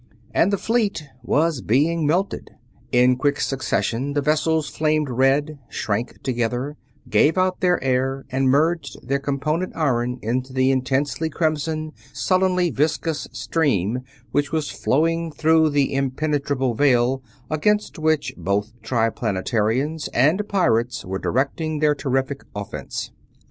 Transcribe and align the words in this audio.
And 0.33 0.51
the 0.51 0.57
fleet 0.57 1.07
was 1.21 1.61
being 1.61 2.07
melted. 2.07 2.49
In 2.91 3.17
quick 3.17 3.39
succession 3.39 4.13
the 4.13 4.21
vessels 4.23 4.67
flamed 4.67 5.11
red, 5.11 5.59
shrank 5.69 6.23
together, 6.23 6.75
gave 7.07 7.37
out 7.37 7.59
their 7.59 7.77
air, 7.83 8.25
and 8.31 8.49
merged 8.49 9.07
their 9.07 9.19
component 9.19 9.73
iron 9.75 10.17
into 10.23 10.53
the 10.53 10.71
intensely 10.71 11.29
crimson, 11.29 11.91
sullenly 12.13 12.71
viscous 12.71 13.27
stream 13.31 13.99
which 14.31 14.51
was 14.51 14.71
flowing 14.71 15.31
through 15.31 15.69
the 15.69 15.93
impenetrable 15.93 16.73
veil 16.73 17.21
against 17.51 17.99
which 17.99 18.33
both 18.35 18.73
Triplanetarians 18.81 20.09
and 20.15 20.49
pirates 20.49 21.05
were 21.05 21.19
directing 21.19 21.77
their 21.77 21.93
terrific 21.93 22.43
offense. 22.55 23.11